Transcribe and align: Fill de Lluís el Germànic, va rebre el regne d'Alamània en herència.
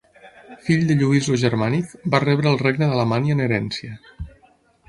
Fill 0.69 0.85
de 0.91 0.95
Lluís 1.01 1.27
el 1.35 1.37
Germànic, 1.43 1.93
va 2.15 2.23
rebre 2.25 2.51
el 2.53 2.59
regne 2.65 2.89
d'Alamània 2.93 3.37
en 3.39 3.47
herència. 3.49 4.03